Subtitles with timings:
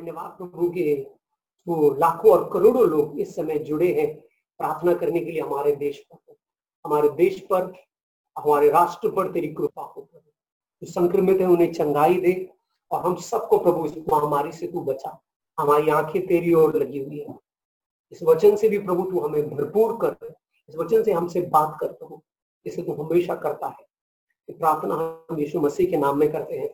[0.00, 1.06] धन्यवाद प्रभु के
[1.68, 4.20] वो लाखों और करोड़ों लोग इस समय जुड़े हैं
[4.58, 6.34] प्रार्थना करने के लिए हमारे देश पर।
[6.86, 7.74] हमारे देश पर,
[8.38, 10.30] हमारे राष्ट्र पर तेरी कृपा हो प्रभु।
[10.82, 12.50] जो संक्रमित है, उन्हें चंगाई दे
[12.90, 15.22] और हम सबको प्रभु इस महामारी से तू बचा।
[15.60, 17.38] हमारी आँखें तेरी ओर लगी हुई है।
[18.12, 20.34] इस वचन से भी प्रभु तू हमें भरपूर कर
[20.68, 22.22] इस वचन से हमसे बात कर प्रभु।
[22.66, 23.88] इसे तू हमेशा करता है।
[24.58, 24.94] प्रार्थना
[25.30, 26.68] हम यीशु मसीह के नाम में करते हैं।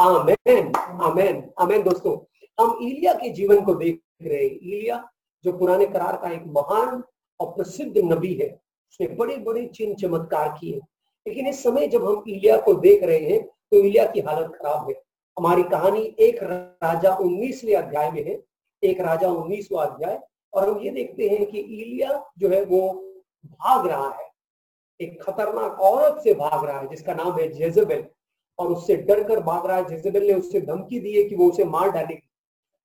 [0.00, 5.10] आमेन आमेन आमेन दोस्तों। हम इलिया के जीवन को देख रहे हैं। इलिया
[5.44, 7.04] जो पुराने करार का एक महान
[7.40, 10.80] और प्रसिद्ध नबी है, उसने बड़े बड़े चिन्ह चमत्कार किए।
[11.28, 14.88] लेकिन इस समय जब हम इलिया को देख रहे हैं तो इलिया की हालत खराब
[14.88, 15.02] है।
[15.38, 16.42] हमारी कहानी एक
[16.82, 18.42] राजा उन्नीसवें अध्याय में है।
[18.82, 20.20] एक राजा उन्नीसवा अध्याय।
[20.54, 22.92] और हम ये देखते हैं कि इलिया जो है, वो
[23.46, 24.30] भाग रहा है।
[25.00, 28.04] एक खतरनाक औरत से भाग रहा है, जिसका नाम है जेजेबेल।
[28.58, 31.48] और उससे डर कर भाग रहा है। जेजेबेल ने उससे धमकी दी है कि वो
[31.48, 32.31] उसे मार डालेगी।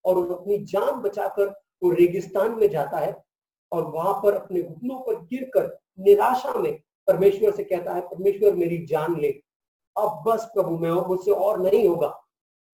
[0.07, 1.47] और वो अपनी जान बचाकर
[1.83, 3.15] वो रेगिस्तान में जाता है
[3.71, 6.73] और वहाँ पर अपने घुटनों पर गिरकर निराशा में
[7.07, 9.29] परमेश्वर से कहता है, परमेश्वर, मेरी जान ले।
[9.95, 12.07] अब बस प्रभु, मैं मुझसे और नहीं होगा।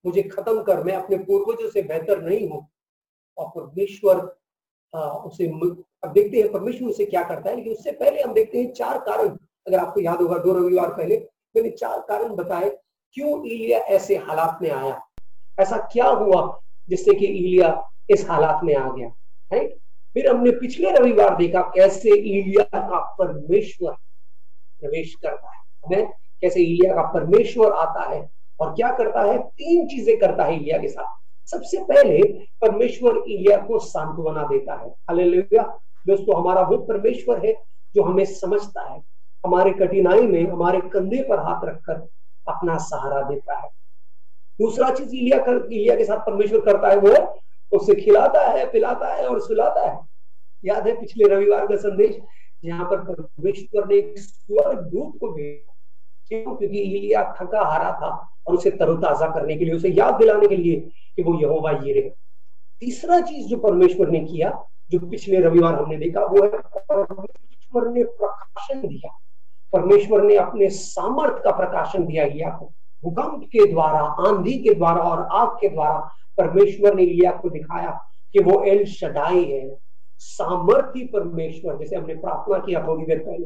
[0.05, 2.67] मुझे खत्म कर, मैं अपने पूर्वजों से बेहतर नहीं हूँ।
[3.37, 4.17] और परमेश्वर
[4.93, 5.47] उसे
[6.03, 8.97] अब देखते हैं, परमेश्वर उसे क्या करता है, लेकिन उससे पहले हम देखते हैं चार
[8.99, 9.37] कारण।
[9.67, 11.17] अगर आपको याद होगा, दो रविवार पहले
[11.55, 12.69] मैंने चार कारण बताए,
[13.15, 14.99] क्यों इलिया ऐसे हालात में आया?
[15.59, 16.62] ऐसा क्या हुआ?
[16.89, 19.11] जिससे कि इलिया इस हालात में आ गया
[19.53, 19.67] है
[20.13, 23.91] फिर हमने पिछले रविवार देखा कैसे इलिया का परमेश्वर
[24.81, 26.05] प्रवेश करता है
[26.41, 29.37] कैसे इलिया का परमेश्वर आता है और क्या करता है?
[29.37, 32.21] तीन चीज़ें करता है इलिया के साथ। सबसे पहले
[32.61, 34.89] परमेश्वर इलिया को सांत्वना देता है।
[36.07, 37.53] दोस्तों, हमारा वो परमेश्वर है
[37.95, 39.01] जो हमें समझता है,
[39.45, 42.07] हमारे कठिनाई में, हमारे कंधे पर हाथ रखकर
[42.47, 43.69] अपना सहारा देता है।
[44.63, 49.13] दूसरा चीज़ इलिया कर इलिया के साथ परमेश्वर करता है वो उसे खिलाता है, पिलाता
[49.13, 49.99] है और सुलाता है।
[50.65, 52.19] याद है पिछले रविवार का संदेश,
[52.65, 55.73] जहाँ पर परमेश्वर ने एक स्वर्ग दूत को भेजा
[56.27, 58.09] क्यों क्योंकि इलिया थका हारा था
[58.47, 60.79] और उसे तरोताजा करने के लिए, उसे याद दिलाने के लिए
[61.15, 62.09] कि वो यहोवा ये रहे।
[62.79, 66.49] तीसरा चीज़ जो परमेश्वर ने किया, जो पिछले रविवार हमने देखा, वो है
[66.91, 69.19] परमेश्वर ने प्रकाशन दिया।
[69.73, 72.71] परमेश्वर ने अपने सामर्थ का प्रकाशन दिया इलिया को।
[73.03, 75.97] भूकंप के द्वारा, आंधी के द्वारा और आग के द्वारा
[76.37, 77.91] परमेश्वर ने इलिया को दिखाया
[78.33, 79.77] कि वो एल शडाई है।
[80.19, 83.45] सामर्थ्य परमेश्वर, जैसे हमने प्रार्थना किया थोड़ी देर पहले,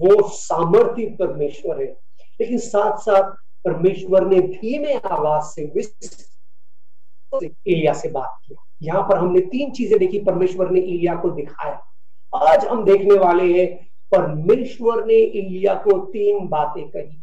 [0.00, 1.96] वो सामर्थ्य परमेश्वर है।
[2.40, 3.30] लेकिन साथ साथ
[3.64, 5.62] परमेश्वर ने धीमे आवाज़ से
[7.66, 11.80] इलिया से बात किया यहाँ पर हमने तीन चीज़ें देखी, परमेश्वर ने इलिया को दिखाया।
[12.34, 13.76] आज हम देखने वाले हैं,
[14.14, 17.19] परमेश्वर ने इलिया को तीन बातें कही।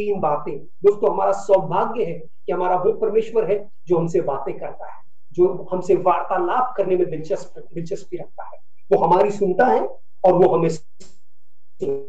[0.00, 4.92] तीन बातें। दोस्तों, हमारा सौभाग्य है कि हमारा वो परमेश्वर है जो हमसे बातें करता
[4.92, 5.02] है,
[5.32, 8.58] जो हमसे वार्तालाप करने में दिलचस्प, दिलचस्पी रखता है।
[8.92, 9.80] वो हमारी सुनता है
[10.24, 10.68] और वो हमें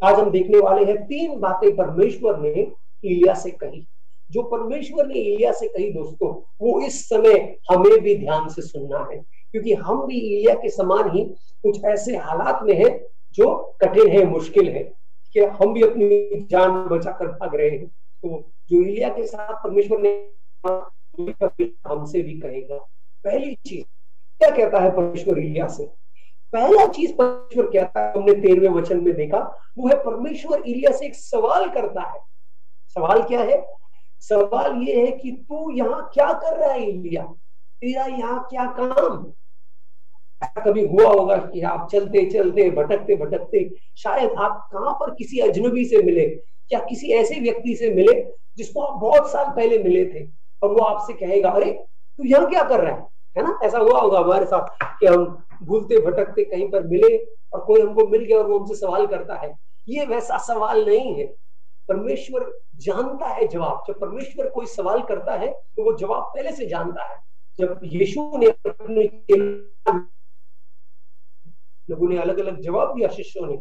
[0.03, 2.71] आज हम देखने वाले हैं तीन बातें परमेश्वर ने
[3.03, 3.87] इलिया से कही।
[4.31, 9.07] जो परमेश्वर ने इलिया से कही, दोस्तों, वो इस समय हमें भी ध्यान से सुनना
[9.11, 9.17] है।
[9.51, 11.25] क्योंकि हम भी इलिया के समान ही
[11.63, 15.00] कुछ ऐसे हालात में है जो कठिन है, मुश्किल है।
[15.33, 19.53] कि हम भी अपनी जान बचा कर भाग रहे हैं। तो जो इलिया के साथ
[19.63, 20.09] परमेश्वर ने
[21.87, 22.77] हमसे भी कहेगा,
[23.23, 23.85] पहली चीज़,
[24.41, 25.85] क्या कहता है परमेश्वर इलिया से?
[26.53, 29.39] पहला चीज़ परमेश्वर कहता है, हमने तेरहवें वचन में देखा,
[29.77, 32.19] वो है परमेश्वर इलिया से एक सवाल करता है।
[32.87, 33.65] सवाल क्या है?
[34.19, 37.23] सवाल ये है कि तू यहाँ क्या कर रहा है इलिया
[37.81, 39.33] तेरा यहाँ क्या काम?
[40.43, 45.39] ऐसा कभी हुआ होगा कि आप चलते चलते, भटकते भटकते, शायद आप कहाँ पर किसी
[45.39, 46.43] अजनबी से मिले
[46.73, 48.25] या किसी ऐसे व्यक्ति से मिले
[48.57, 50.27] जिसको आप बहुत साल पहले मिले थे
[50.63, 51.71] और वो आपसे कहेगा, अरे,
[52.17, 53.07] तू यहाँ क्या कर रहा है?
[53.37, 53.59] है ना?
[53.63, 54.67] ऐसा हुआ होगा हमारे साथ
[54.99, 57.17] कि हम भूलते, भटकते कहीं पर मिले
[57.53, 59.55] और कोई हमको मिल गया और वो हमसे सवाल करता है।
[59.89, 61.25] ये वैसा सवाल नहीं है।
[61.87, 66.65] परमेश्वर जानता है जवाब। जब परमेश्वर कोई सवाल करता है तो वो जवाब पहले से
[66.65, 67.17] जानता है।
[67.59, 69.03] जब यीशु ने अपने
[71.91, 73.57] लोगों ने अलग अलग जवाब दिया शिष्यों ने।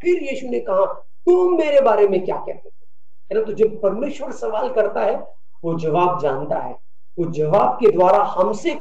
[0.00, 0.84] फिर यीशु ने कहा,
[1.26, 2.70] तुम मेरे बारे में क्या कहते हो?
[3.32, 5.16] है ना तो जब परमेश्वर सवाल करता है,
[5.64, 6.72] वो जवाब जानता है।
[7.18, 8.80] वो जवाब के द्वारा हमसे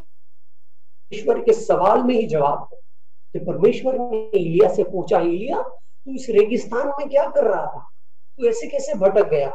[1.14, 2.80] ईश्वर के सवाल में ही जवाब है
[3.36, 7.90] जब परमेश्वर ने इलिया से पूछा इलिया तू इस रेगिस्तान में क्या कर रहा था?
[8.38, 9.50] तू ऐसे कैसे भटक गया?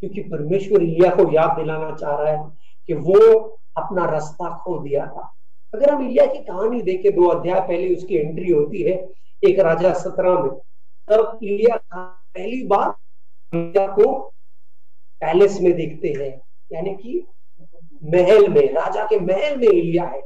[0.00, 2.50] क्योंकि परमेश्वर इलिया को याद दिलाना चाह रहा है
[2.86, 3.40] कि वो
[3.76, 5.32] अपना रास्ता खो दिया था।
[5.74, 8.92] अगर हम इलिया की कहानी देखें, दो अध्याय पहले उसकी एंट्री होती है,
[9.42, 10.50] एक राजा सत्रह में।
[11.08, 12.94] तब इलिया पहली बार
[13.52, 14.12] इलिया को
[15.20, 16.40] पैलेस में देखते हैं,
[16.72, 17.26] यानी कि
[18.04, 20.20] महल में, राजा के महल में इलिया है।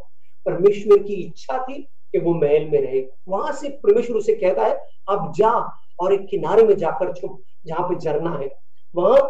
[0.47, 4.75] परमेश्वर की इच्छा थी कि वो महल में रहे। वहाँ से परमेश्वर उसे कहता है,
[5.09, 5.53] अब जा
[6.01, 8.51] और एक किनारे में जाकर छुप, जहाँ पे झरना है।
[8.94, 9.21] वहाँ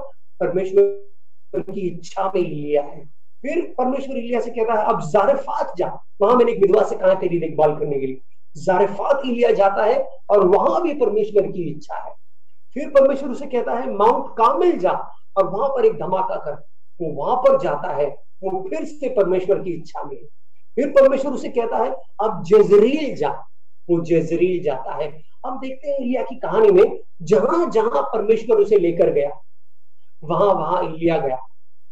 [0.41, 5.87] परमेश्वर की इच्छा में इलिया है। फिर परमेश्वर इलिया से कहता है, अब जारफात जा।
[6.20, 8.20] वहाँ मैंने एक विधवा से कहा तेरी देखभाल करने के लिए।
[8.56, 9.99] जारफात इलिया जाता है
[10.31, 12.14] और वहाँ भी परमेश्वर की इच्छा है।
[12.76, 14.93] फिर परमेश्वर उसे कहता है, माउंट कामिल जा।
[15.37, 16.52] और वहाँ पर एक धमाका कर।
[17.00, 18.06] वो वहाँ पर जाता है,
[18.43, 20.17] वो फिर से परमेश्वर की इच्छा में
[20.76, 21.90] फिर परमेश्वर उसे कहता है,
[22.23, 23.29] अब जजरील जा।
[23.88, 25.08] वो जजरील जाता है।
[25.46, 29.31] हम देखते हैं इलिया की कहानी में जहाँ जहाँ परमेश्वर उसे लेकर गया
[30.23, 31.38] वहाँ वहाँ इलिया गया।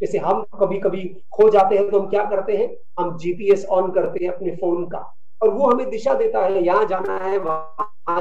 [0.00, 2.76] जैसे हम कभी कभी खो जाते हैं तो हम क्या करते हैं?
[2.98, 6.84] हम जीपीएस ऑन करते हैं अपने फ़ोन का। और वो हमें दिशा देता है, यहाँ
[6.84, 8.20] जाना है, वहाँ।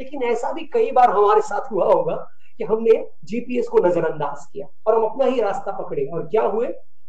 [0.00, 4.66] लेकिन ऐसा भी कई बार हमारे साथ हुआ होगा कि हमने जीपीएस को नजरअंदाज किया
[4.86, 6.66] और हम अपना ही रास्ता पकड़े और क्या हुए?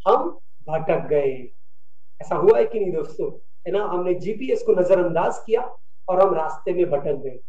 [0.08, 0.40] हम
[0.70, 1.50] भटक गए।
[2.22, 3.32] ऐसा हुआ है कि नहीं दोस्तों?
[3.68, 3.86] है ना?
[3.86, 5.76] हमने जीपीएस को नजरअंदाज किया
[6.08, 7.40] और हम रास्ते में भटक गए।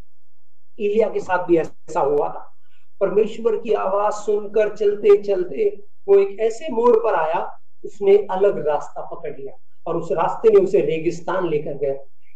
[0.78, 2.56] इलिया के साथ भी ऐसा हुआ था।
[3.00, 9.04] परमेश्वर की आवाज़ सुनकर चलते चलते वो एक ऐसे मोड़ पर आया, उसने अलग रास्ता
[9.04, 9.56] पकड़ लिया
[9.87, 11.93] और उस रास्ते में उसे रेगिस्तान लेकर गया।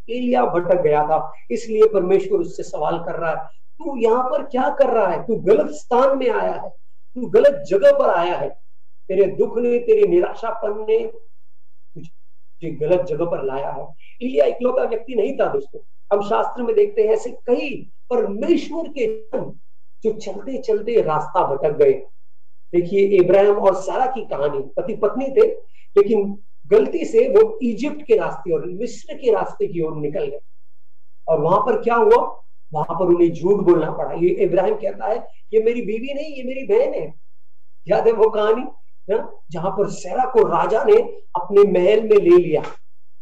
[0.08, 3.46] एलिया भटक गया था, इसलिए परमेश्वर उससे सवाल कर रहा है,
[3.80, 5.22] तू यहाँ पर क्या कर रहा है?
[5.26, 9.78] तू गलत स्थान में आया है, तू गलत जगह पर आया है। तेरे दुख ने,
[9.78, 10.98] तेरे निराशापन ने
[11.96, 13.86] तुझे गलत जगह पर लाया है।
[14.20, 15.80] इलिया इकलौता व्यक्ति नहीं था दोस्तों।
[16.12, 17.70] हम शास्त्र में देखते हैं, ऐसे कई
[18.10, 19.06] परमेश्वर के
[20.04, 21.92] जो चलते चलते रास्ता भटक गए।
[22.76, 25.46] देखिए, इब्राहिम और सारा की कहानी पति पत्नी थे,
[25.96, 30.40] लेकिन गलती से वो इजिप्ट के रास्ते और मिस्र के रास्ते की ओर निकल गए।
[31.28, 32.42] और वहाँ पर क्या हुआ?
[32.72, 36.42] वहाँ पर उन्हें झूठ बोलना पड़ा। ये इब्राहिम कहता है, ये मेरी बीवी नहीं, ये
[36.42, 37.14] मेरी बहन है।
[37.88, 38.66] याद है वो कहानी?
[39.10, 40.96] है जहाँ पर सेरा को राजा ने
[41.36, 42.62] अपने महल में ले लिया।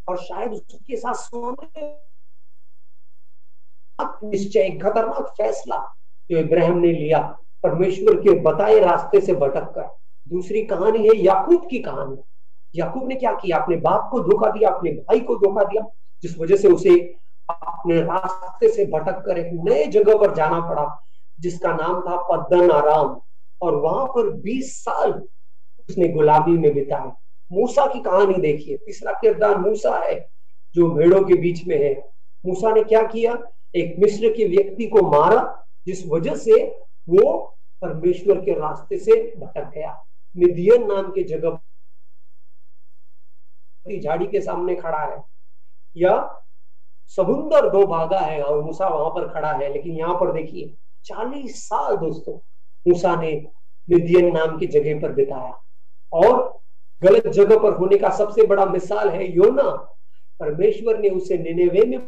[0.08, 2.04] और शायद उसके साथ सोने
[4.24, 5.96] निश्चय, खतरनाक फैसला
[6.30, 9.96] जो इब्राहिम ने लिया। परमेश्वर के बताए रास्ते से भटक कर
[10.28, 12.22] दूसरी कहानी है याकूब की कहानी।
[12.74, 13.58] याकूब ने क्या किया?
[13.58, 15.86] अपने बाप को धोखा दिया, अपने भाई को धोखा दिया,
[16.22, 17.16] जिस वजह से उसे
[17.50, 21.04] अपने रास्ते से भटक कर एक नए जगह पर जाना पड़ा,
[21.40, 23.20] जिसका नाम था पद्दन आराम।
[23.62, 25.22] और वहाँ पर 20 साल
[25.88, 27.12] उसने गुलामी में बिताए।
[27.52, 30.30] मूसा की कहानी देखिए। तीसरा किरदार मूसा है,
[30.74, 32.10] जो भेड़ों के बीच में है।
[32.46, 33.38] मूसा ने क्या किया?
[33.74, 39.70] एक मिस्र के व्यक्ति को मारा, जिस वजह से वो परमेश्वर के रास्ते से भटक
[39.70, 40.06] गया।
[40.36, 41.58] मिदियन नाम के जगह
[43.98, 45.24] झाड़ी के सामने खड़ा है।
[45.96, 46.42] या
[47.06, 50.74] समुन्दर दो भागा है और मूसा वहाँ पर खड़ा है, लेकिन यहाँ पर देखिए,
[51.04, 52.38] चालीस साल दोस्तों,
[52.88, 53.46] मूसा ने
[53.90, 55.62] मिदियन नाम की जगह पर बिताया।
[56.12, 56.60] और
[57.02, 59.70] गलत जगह पर होने का सबसे बड़ा मिसाल है योना।
[60.40, 61.98] परमेश्वर ने उसे निनेवे में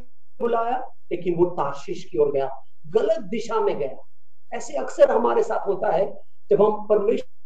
[0.41, 0.79] बुलाया,
[1.13, 3.97] लेकिन वो ताशीष की ओर गया। गलत दिशा में गया।
[4.55, 7.37] ऐसे अक्सर हमारे साथ होता है, जब हम परमेश्वर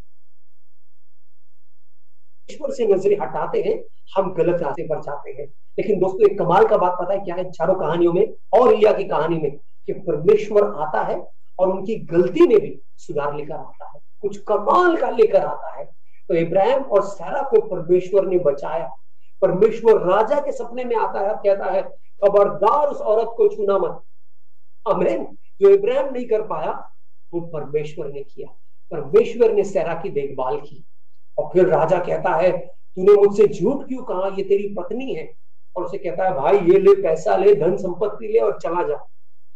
[2.71, 3.85] से नज़रें हटाते हैं,
[4.17, 5.47] हम गलत रास्ते पर जाते हैं।
[5.79, 7.51] लेकिन दोस्तों, एक कमाल का बात पता है क्या है?
[7.51, 12.47] चारों कहानियों में और इलिया की कहानी में कि परमेश्वर आता है और उनकी गलती
[12.47, 15.85] में भी सुधार लेकर आता है। कुछ कमाल का लेकर आता है।
[16.29, 18.97] तो इब्राहिम और सारा को परमेश्वर ने बचाया।
[19.43, 21.83] परमेश्वर राजा के सपने में आता है, कहता है,
[22.25, 24.03] खबरदार उस औरत को छूना मत।
[24.95, 26.91] अमेन जो इब्राहिम नहीं कर पाया,
[27.35, 28.49] वो परमेश्वर ने किया।
[28.91, 30.85] परमेश्वर ने सैरा की देखभाल की
[31.39, 32.59] और फिर राजा कहता है,
[32.97, 34.29] तूने मुझसे झूठ क्यों कहा?
[34.29, 35.35] ये तेरी पत्नी है।
[35.77, 38.97] और उसे कहता है, भाई, ये ले, पैसा ले, धन संपत्ति ले और चला जा।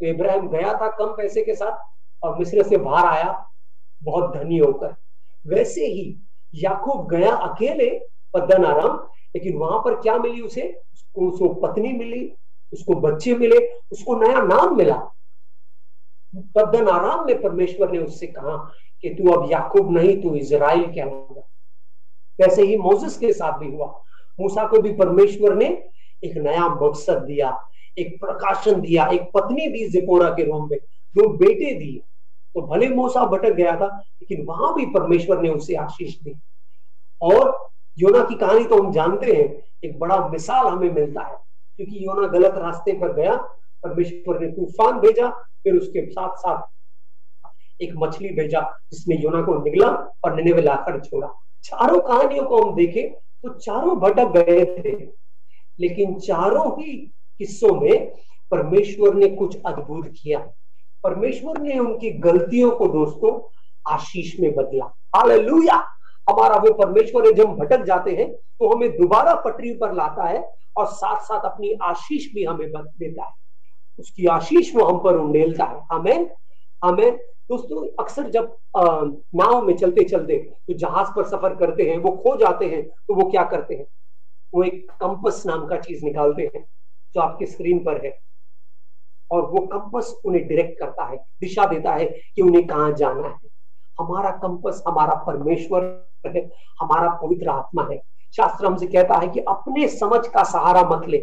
[0.00, 1.78] तो इब्राहिम गया था कम पैसे के साथ
[2.24, 3.50] और मिस्र से बाहर आया,
[4.02, 4.94] बहुत धनी होकर।
[5.46, 6.20] वैसे ही
[6.54, 10.80] याकूब गया अकेले पद्दन आराम, लेकिन वहाँ पर क्या मिली उसे?
[10.94, 12.32] उसको उसको पत्नी मिली,
[12.72, 15.10] उसको बच्चे मिले, उसको नया नाम मिला।
[16.36, 18.56] पद्दन आराम में परमेश्वर ने उससे कहा
[19.02, 21.42] कि तू अब याकूब नहीं, तू इज़राइल कहलाएगा
[22.40, 24.02] वैसे ही मोजिस के साथ भी हुआ।
[24.40, 25.66] मूसा को भी परमेश्वर ने
[26.24, 27.58] एक नया मकसद दिया,
[27.98, 30.78] एक प्रकाशन दिया, एक पत्नी दी जिपोरा के रूम में,
[31.16, 31.98] दो बेटे दिए।
[32.54, 33.86] तो भले मूसा भटक गया था,
[34.22, 36.34] लेकिन वहाँ भी परमेश्वर ने उसे आशीष दी।
[37.22, 41.38] और योना की कहानी तो हम जानते हैं, एक बड़ा मिसाल हमें मिलता है।
[41.76, 43.36] क्योंकि योना गलत रास्ते पर गया,
[43.82, 46.62] परमेश्वर ने तूफ़ान भेजा फिर उसके साथ साथ
[47.82, 48.60] एक मछली भेजा,
[48.92, 49.88] जिसने योना को निगला
[50.24, 51.28] और निने लाकर छोड़ा।
[51.62, 54.92] चारों कहानियों को हम देखें तो चारों भटक गए थे।
[55.80, 58.12] लेकिन चारों ही हिस्सों में
[58.50, 60.38] परमेश्वर ने कुछ अद्भुत किया।
[61.04, 63.40] परमेश्वर ने उनकी गलतियों को दोस्तों
[63.92, 64.84] आशीष में बदला।
[65.16, 65.74] हालेलुया!
[66.30, 70.52] हमारा वो परमेश्वर है, जब भटक जाते हैं तो हमें दोबारा पटरी पर लाता है
[70.76, 73.32] और साथ साथ अपनी आशीष भी हमें देता है।
[73.98, 76.30] उसकी आशीष वो हम पर उंडेलता है। हमें
[76.82, 82.10] हमें दोस्तों, अक्सर जब नाव में चलते चलते तो जहाज़ पर सफ़र करते हैं, वो
[82.16, 83.86] खो जाते हैं तो वो क्या करते हैं?
[84.52, 86.64] वो एक कंपस नाम का चीज़ निकालते हैं,
[87.14, 88.18] जो आपके स्क्रीन पर है।
[89.30, 93.48] और वो कंपस उन्हें डायरेक्ट करता है, दिशा देता है कि उन्हें कहाँ जाना है।
[93.98, 95.82] हमारा कंपस हमारा परमेश्वर
[96.26, 96.48] है,
[96.80, 98.00] हमारा पवित्र आत्मा है।
[98.34, 101.18] शास्त्र हमसे कहता है कि अपने समझ का सहारा मत ले।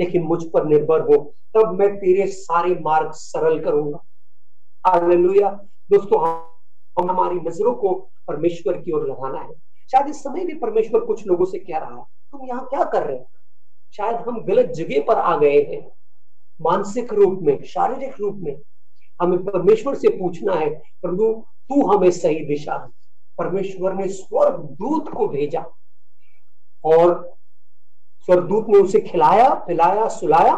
[0.00, 1.16] लेकिन मुझ पर निर्भर हो,
[1.54, 4.04] तब मैं तेरे सारे मार्ग सरल करूँगा।
[4.86, 5.50] हालेलुया।
[5.90, 6.20] दोस्तों,
[6.96, 7.94] हम हमारी नज़रों को
[8.28, 9.54] परमेश्वर की ओर लगाना है।
[9.90, 13.06] शायद इस समय भी परमेश्वर कुछ लोगों से कह रहा है, तुम यहाँ क्या कर
[13.06, 13.30] रहे हो?
[13.92, 15.90] शायद हम गलत जगह पर आ गए हैं,
[16.60, 18.56] मानसिक रूप में, शारीरिक रूप में।
[19.20, 20.70] हमें परमेश्वर से पूछना है,
[21.02, 21.32] प्रभु,
[21.68, 22.76] तू हमें सही दिशा
[23.38, 25.64] परमेश्वर ने स्वर्ग दूत को भेजा।
[26.84, 27.33] और
[28.28, 30.54] स्वर्गदूत ने उसे खिलाया, पिलाया, सुलाया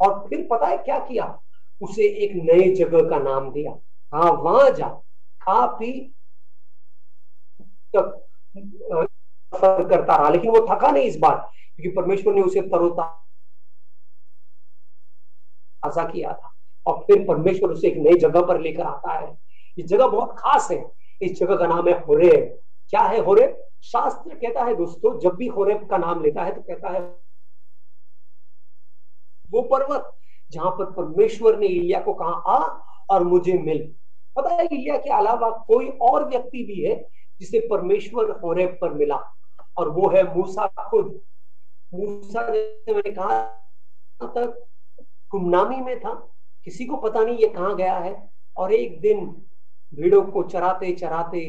[0.00, 1.38] और फिर पता है क्या किया?
[1.80, 3.70] उसे एक नए जगह का नाम दिया।
[4.12, 4.88] हाँ वहाँ जा।
[5.42, 5.92] खा पी
[7.96, 8.22] तक
[9.52, 11.34] सफ़र करता रहा। लेकिन वो थका नहीं इस बार,
[11.76, 13.24] क्योंकि परमेश्वर ने उसे तरोताजा
[16.04, 16.52] किया था।
[16.86, 19.30] और फिर परमेश्वर उसे एक नई जगह पर लेकर आता है।
[19.78, 20.84] ये जगह बहुत खास है।
[21.22, 22.36] इस जगह का नाम है होरे
[22.92, 23.65] क्या है होरेब?
[23.84, 27.00] शास्त्र कहता है, दोस्तों, जब भी होरेब का नाम लेता है तो कहता है,
[29.50, 30.12] वो पर्वत
[30.52, 32.58] जहाँ पर परमेश्वर ने इलिया को कहा, आ
[33.10, 33.78] और मुझे मिल।
[34.36, 36.96] पता है, इलिया के अलावा कोई और व्यक्ति भी है
[37.40, 39.16] जिसे परमेश्वर होरेब पर मिला,
[39.76, 41.20] और वो है मूसा खुद।
[41.92, 43.42] मूसा जैसे मैंने कहा
[44.20, 44.62] तक
[45.32, 46.14] गुमनामी में था,
[46.66, 49.26] किसी को पता नहीं ये कहाँ गया है, और एक दिन
[49.92, 51.42] भीड़ों को चराते चराते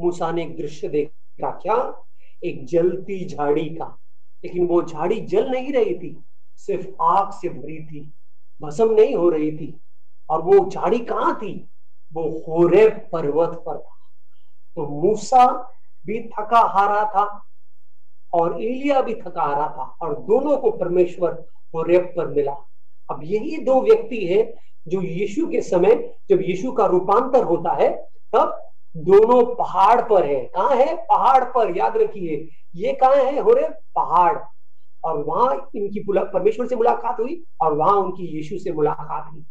[0.00, 2.04] मूसा ने एक दृश्य देखा। क्या क्या?
[2.44, 3.98] एक जलती झाड़ी का।
[4.44, 6.24] लेकिन वो झाड़ी जल नहीं रही थी,
[6.56, 8.12] सिर्फ़ आग से भरी थी,
[8.62, 9.80] भस्म नहीं हो रही थी।
[10.30, 11.70] और वो झाड़ी कहाँ थी?
[12.12, 13.96] वो होरे पर्वत पर था।
[14.76, 15.46] तो मूसा
[16.06, 17.44] भी थका हारा था
[18.32, 22.52] और एलिया भी थका हारा था और दोनों को परमेश्वर होरेब पर मिला।
[23.10, 24.54] अब यही दो व्यक्ति है
[24.88, 30.44] जो यीशु के समय, जब यीशु का रूपांतर होता है, तब दोनों पहाड़ पर है।
[30.46, 30.94] कहा है?
[30.96, 33.40] पहाड़ पर, याद रखिए। ये कहा है?
[33.40, 34.38] हो रहे पहाड़।
[35.04, 39.44] और वहाँ इनकी परमेश्वर से मुलाकात हुई और वहाँ उनकी यीशु से मुलाकात हुई।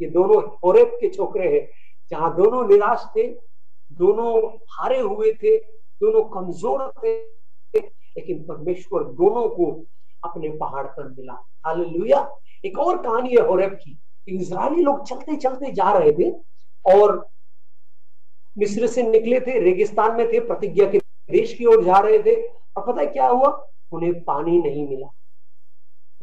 [0.00, 1.68] ये दोनों होरेब के छोकरे हैं।
[2.10, 3.26] जहाँ दोनों निराश थे,
[3.92, 5.56] दोनों हारे हुए थे,
[6.00, 7.16] दोनों कमज़ोर थे,
[7.78, 9.66] लेकिन परमेश्वर दोनों को
[10.24, 11.32] अपने पहाड़ पर मिला।
[11.66, 12.28] हालेलुया।
[12.64, 16.30] एक और कहानी है होरेब की। इजरायली लोग चलते चलते जा रहे थे
[16.86, 17.16] और
[18.58, 20.98] मिस्र से निकले थे, रेगिस्तान में थे, प्रतिज्ञा के
[21.30, 22.42] देश की ओर जा रहे थे।
[22.76, 23.66] और पता है क्या हुआ?
[23.92, 25.06] उन्हें पानी नहीं मिला।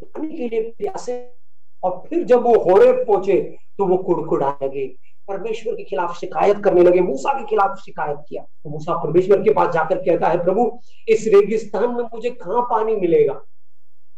[0.04, 1.36] पानी के लिए प्यासे।
[1.84, 4.88] और फिर जब वो होरे पहुँचे तो वो कुड़कुड़ा लगे।
[5.28, 9.54] परमेश्वर के खिलाफ शिकायत करने लगे। मूसा के खिलाफ शिकायत किया। तो मूसा परमेश्वर के
[9.54, 13.34] पास जाकर कहता है, प्रभु, इस रेगिस्तान में मुझे कहाँ पानी मिलेगा?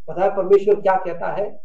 [0.08, 1.62] पता है परमेश्वर क्या कहता है?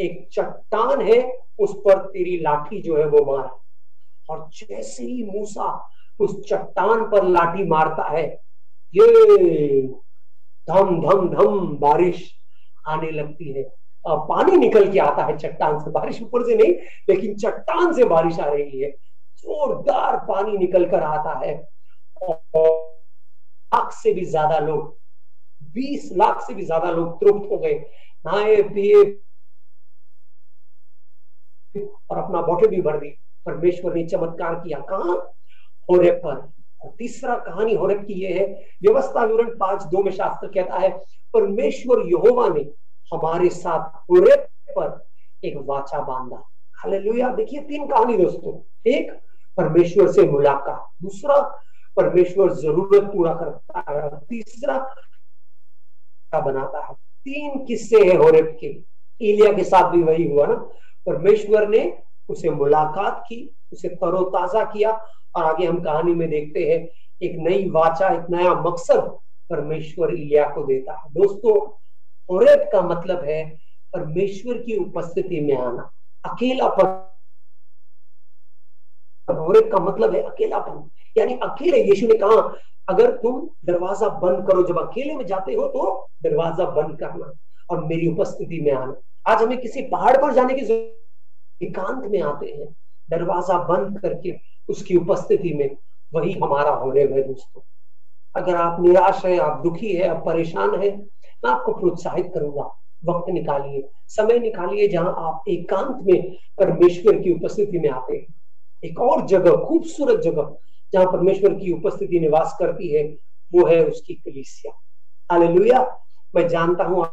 [0.00, 3.61] एक चट्टान है, उस पर तेरी लाठी जो है वो मार।
[4.28, 5.70] और जैसे ही मूसा
[6.20, 8.26] उस चट्टान पर लाठी मारता है,
[8.94, 9.86] ये
[10.68, 12.30] धम धम धम बारिश
[12.84, 13.62] आने लगती है।
[14.04, 16.72] पानी निकल के आता है चट्टान से। बारिश ऊपर से नहीं,
[17.08, 21.54] लेकिन चट्टान से बारिश आ रही है। जोरदार पानी निकल कर आता है।
[22.22, 22.70] और
[23.72, 24.98] लाख से भी ज़्यादा लोग,
[25.74, 27.74] बीस लाख से भी ज़्यादा लोग तृप्त हो गए।
[28.24, 29.02] नहाए, पिए
[32.10, 35.34] और अपना बोतल भी भर दी परमेश्वर ने चमत्कार किया। कहा?
[35.90, 36.52] होरेब पर।
[36.98, 40.98] तीसरा कहानी होरेब की यह है, व्यवस्था विवरण पाँच दो में शास्त्र कहता है,
[41.34, 42.60] परमेश्वर यहोवा ने
[43.14, 45.06] हमारे साथ होरेब पर
[45.44, 49.12] एक वाचा बांधा। हालेलुया। देखिए तीन कहानी दोस्तों। एक,
[49.56, 51.60] परमेश्वर से मुलाकात। दूसरा,
[51.96, 54.94] परमेश्वर ज़रूरत पूरा करता है। तीसरा
[56.40, 56.94] बनाता है?
[56.94, 58.66] तीन किस्से हैं होरेब के।
[59.20, 60.54] इलिया के साथ भी वही हुआ ना।
[61.06, 62.01] परमेश्वर ने
[62.32, 63.38] उसे मुलाकात की,
[63.72, 64.92] उसे तरोताजा किया
[65.34, 66.86] और आगे हम कहानी में देखते हैं,
[67.22, 69.18] एक नई वाचा, एक नया मकसद
[69.50, 71.54] परमेश्वर इलिया को देता है। दोस्तों,
[72.28, 73.44] औरत का मतलब है
[73.94, 75.90] परमेश्वर की उपस्थिति में आना,
[76.24, 77.00] अकेलापन।
[79.28, 82.54] औरत का मतलब है अकेलापन। यानी अकेले, यीशु ने कहा,
[82.88, 87.32] अगर तुम दरवाज़ा बंद करो, जब अकेले में जाते हो तो दरवाज़ा बंद करना
[87.70, 88.94] और मेरी उपस्थिति में आना।
[89.26, 90.64] आज हमें किसी पहाड़ पर जाने की
[91.62, 92.74] एकांत में आते हैं।
[93.10, 94.32] दरवाज़ा बंद करके
[94.68, 95.76] उसकी उपस्थिति में
[96.14, 97.60] वही हमारा होने है दोस्तों।
[98.34, 100.90] अगर आप निराश है, आप दुखी है, आप परेशान है,
[101.44, 102.64] मैं आपको प्रोत्साहित करूँगा।
[103.04, 108.34] वक्त निकालिए, समय निकालिए जहाँ आप एकांत में परमेश्वर की उपस्थिति में आते हैं।
[108.82, 110.56] एक और जगह, खूबसूरत जगह,
[110.92, 113.04] जहाँ परमेश्वर की उपस्थिति निवास करती है,
[113.52, 114.72] वो है उसकी कलिसिया।
[115.30, 115.80] हालेलुया!
[116.34, 117.04] मैं जानता हूँ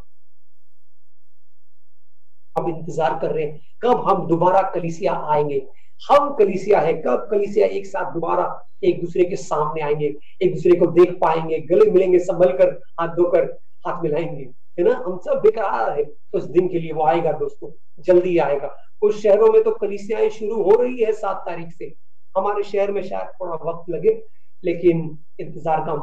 [2.56, 5.66] आप इंतज़ार कर रहे हैं। कब हम दोबारा कलिसिया आएँगे?
[6.02, 8.44] हम कलिसिया है, कब कलिसिया एक साथ दोबारा
[8.84, 12.70] एक दूसरे के सामने आएँगे, एक दूसरे को देख पाएँगे, गले मिलेंगे, संभल कर,
[13.00, 13.44] हाथ धोकर,
[13.84, 14.42] हाथ मिलाएँगे,
[14.78, 14.94] है ना?
[15.06, 17.70] हम सब बेकार है। उस दिन के लिए वो आएगा दोस्तों,
[18.04, 18.68] जल्दी आएगा।
[19.02, 21.92] कुछ शहरों में तो कलिसियाएँ शुरू हो रही है सात तारीख से।
[22.34, 24.20] हमारे शहर में शायद थोड़ा वक्त लगे,
[24.64, 25.94] लेकिन इंतज़ार का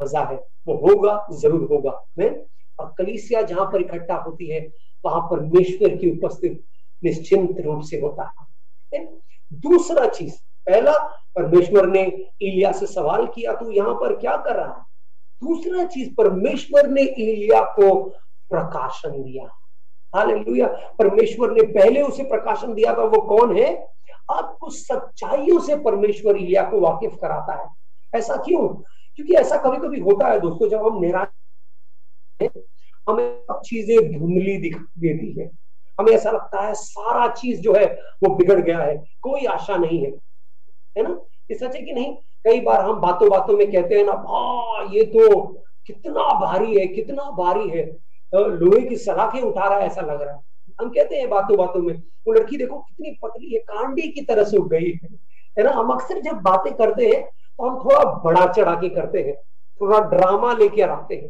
[0.00, 0.36] मज़ा है।
[0.68, 2.30] वो होगा, ज़रूर होगा मैं
[2.78, 4.60] और कलिसिया जहाँ पर इकट्ठा होती है,
[5.04, 6.62] वहाँ परमेश्वर की उपस्थित
[7.04, 8.46] निश्चिंत रूप से होता
[8.94, 9.06] है।
[9.52, 10.34] दूसरा चीज़,
[10.66, 10.92] पहला,
[11.36, 12.02] परमेश्वर ने
[12.42, 14.82] इलिया से सवाल किया, तू यहाँ पर क्या कर रहा है?
[15.42, 18.08] दूसरा चीज़, परमेश्वर ने इलिया को
[18.50, 19.44] प्रकाशन दिया।
[20.16, 20.66] हालेलुया।
[20.98, 23.96] परमेश्वर ने पहले उसे प्रकाशन दिया था, वो कौन है?
[24.30, 27.68] कुछ सच्चाइयों से परमेश्वर इलिया को वाकिफ कराता है।
[28.14, 28.68] ऐसा क्यों?
[29.16, 31.28] क्योंकि ऐसा कभी कभी होता है दोस्तों, जब हम निराश
[33.08, 35.50] हमें चीज़ें धुंधली दिख देती है।
[35.98, 37.86] हमें ऐसा लगता है सारा चीज़ जो है
[38.22, 40.10] वो बिगड़ गया है, कोई आशा नहीं है
[40.96, 41.18] है ना?
[41.50, 42.14] ये सच है कि नहीं?
[42.44, 45.44] कई बार हम बातों बातों में कहते हैं ना भा ये तो
[45.86, 47.84] कितना भारी है, कितना भारी है।
[48.32, 50.40] लोहे की सलाखें उठा रहा है ऐसा लग रहा है।
[50.80, 51.94] हम कहते हैं बातों बातों में,
[52.26, 55.08] वो लड़की देखो कितनी पतली है, कांडी की तरह से उग गई है।
[55.56, 55.70] है ना?
[55.70, 59.34] हम अक्सर जब बातें करते हैं तो हम थोड़ा बड़ा चढ़ा के करते हैं,
[59.80, 61.28] थोड़ा ड्रामा लेके आते हैं।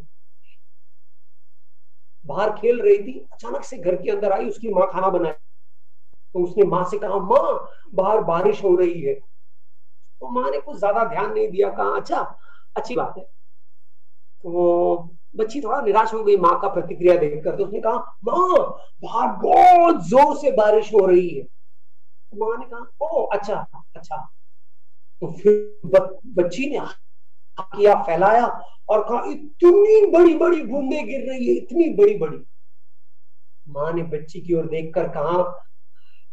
[2.26, 6.42] बाहर खेल रही थी, अचानक से घर के अंदर आई, उसकी माँ खाना बनाई। तो
[6.44, 11.04] उसने माँ से कहा, माँ, बाहर बारिश हो रही है। तो माँ ने कुछ ज़्यादा
[11.04, 12.20] ध्यान नहीं दिया, कहा अच्छा
[12.76, 13.24] अच्छी बात है।
[14.44, 14.96] तो
[15.36, 20.02] बच्ची थोड़ा निराश हो गई, माँ का प्रतिक्रिया देखकर। तो उसने कहा, माँ, बाहर बहुत
[20.08, 24.16] ज़ोर से बारिश हो रही है। तो माँ ने कहा ओ अच्छा अच्छा।
[25.22, 25.80] तो फिर
[26.38, 26.86] बच्ची ने
[27.58, 28.46] किया, फैलाया
[28.88, 32.38] और कहा, इतनी बड़ी बड़ी बूंदे गिर रही है, इतनी बड़ी बड़ी
[33.66, 35.42] माँ ने बच्ची की ओर देखकर कहा,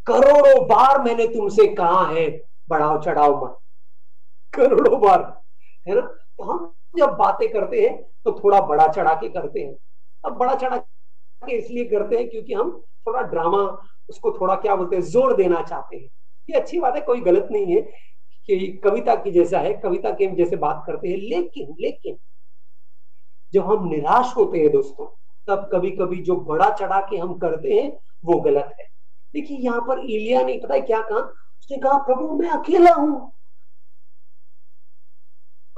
[0.08, 2.30] करोड़ों बार मैंने तुमसे कहा है,
[2.70, 3.58] बढ़ाओ, चढ़ाओ मत।
[4.54, 5.22] करोड़ों बार,
[5.88, 6.02] है ना?
[6.02, 9.76] तो हम जब बातें करते हैं तो थोड़ा बड़ा चढ़ा के करते हैं।
[10.24, 12.72] अब बड़ा चढ़ा के इसलिए करते हैं क्योंकि हम
[13.08, 13.62] थोड़ा ड्रामा
[14.10, 16.08] उसको थोड़ा क्या बोलते हैं, ज़ोर देना चाहते हैं।
[16.50, 17.82] ये अच्छी बात है, कोई गलत नहीं है
[18.50, 22.18] कि कविता की जैसा है, कविता के जैसे बात करते हैं। लेकिन लेकिन
[23.54, 25.06] जब हम निराश होते हैं दोस्तों,
[25.48, 28.86] तब कभी कभी जो बड़ा चढ़ा के हम करते हैं, वो गलत है।
[29.34, 31.20] देखिए, यहाँ पर इलिया ने, पता है क्या कहा?
[31.20, 33.32] उसने कहा, प्रभु, मैं अकेला हूँ।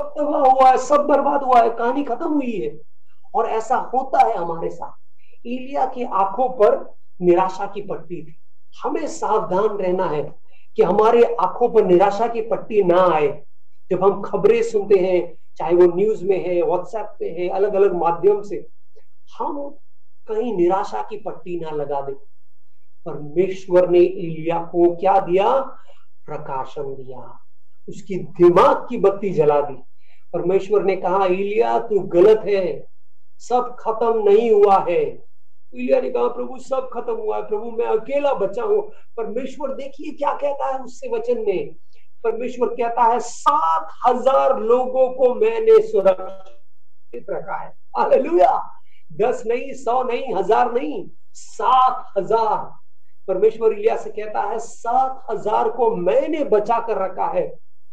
[0.02, 2.82] सब तबाह हुआ है, सब बर्बाद हुआ है, कहानी खत्म हुई है।
[3.36, 4.92] और ऐसा होता है हमारे साथ।
[5.46, 8.36] इलिया की आँखों पर निराशा की पट्टी थी।
[8.84, 10.40] हमें सावधान रहना है
[10.76, 13.46] कि हमारे आँखों पर निराशा की पट्टी ना आए।
[13.92, 17.94] जब हम खबरें सुनते हैं चाहे वो न्यूज़ में है व्हाट्सएप पे है अलग अलग
[17.94, 18.68] माध्यम से,
[19.38, 19.76] हम
[20.28, 22.12] कहीं निराशा की पट्टी ना लगा दे।
[23.06, 25.62] परमेश्वर ने इलिया को क्या दिया?
[26.26, 27.40] प्रकाशन दिया।
[27.90, 29.84] उसकी दिमाग की बत्ती जला दी।
[30.34, 32.88] परमेश्वर ने कहा, इलिया, तू गलत है।
[33.40, 35.04] सब खत्म नहीं हुआ है।
[35.74, 40.12] इलिया ने कहा, प्रभु, सब खत्म हुआ है। प्रभु, मैं अकेला बचा हूँ। परमेश्वर देखिए
[40.12, 41.76] क्या कहता है उससे वचन में।
[42.26, 48.56] परमेश्वर कहता है, सात हज़ार लोगों को मैंने सुरक्षित रखा है। हालेलुया।
[49.12, 52.58] दस नहीं, सौ नहीं, हज़ार नहीं, सात हज़ार।
[53.28, 57.46] परमेश्वर इलिया से कहता है, सात हज़ार को मैंने बचा कर रखा है।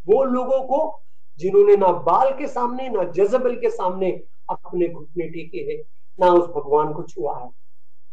[0.07, 1.03] वो लोगों को
[1.41, 4.11] जिन्होंने ना बाल के सामने, ना जजबल के सामने
[4.51, 5.83] अपने घुटने टेके हैं,
[6.19, 7.51] ना उस भगवान को छुआ है।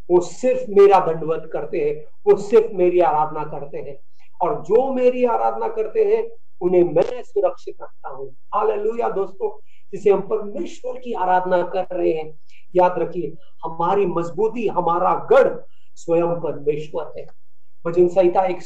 [0.09, 1.95] वो सिर्फ़ मेरा दंडवत करते हैं,
[2.27, 3.97] वो सिर्फ़ मेरी आराधना करते हैं।
[4.41, 6.29] और जो मेरी आराधना करते हैं,
[6.61, 9.59] उन्हें मैं सुरक्षित रखता हूँ। हालेलुया दोस्तों,
[9.93, 12.39] जिसे हम परमेश्वर की आराधना कर रहे हैं।
[12.75, 15.57] याद रखिए, हमारी मजबूती, हमारा गढ़
[15.95, 17.27] स्वयं परमेश्वर है।
[17.87, 18.59] भजन संहिता एक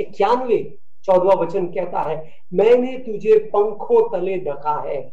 [0.00, 5.12] इक्यानवे, चौदवा वचन कहता है, मैंने तुझे पंखों तले ढका है।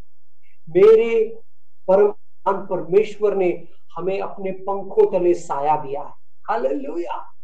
[0.69, 1.39] मेरे
[1.88, 6.13] परम परमेश्वर ने हमें अपने पंखों तले साया दिया है।
[6.49, 7.35] हालेलुया।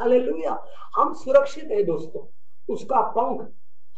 [0.00, 0.64] हालेलुया
[0.96, 2.26] हम सुरक्षित है दोस्तों।
[2.74, 3.48] उसका पंख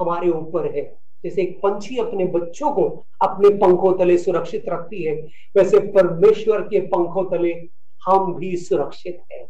[0.00, 5.14] हमारे ऊपर है। जैसे एक पंछी अपने बच्चों को अपने पंखों तले सुरक्षित रखती है,
[5.56, 7.68] वैसे परमेश्वर के पंखों तले
[8.06, 9.48] हम भी सुरक्षित है।